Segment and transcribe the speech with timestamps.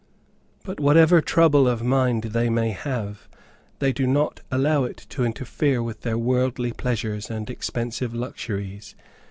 [0.63, 3.29] But whatever trouble of mind they may have,
[3.77, 8.95] they do not allow it to interfere with their worldly pleasures, and expensive luxuries.